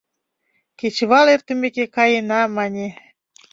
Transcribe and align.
Кечывал 0.79 1.27
эртымеке 1.33 1.85
каена, 1.95 2.41
мане. 2.55 2.87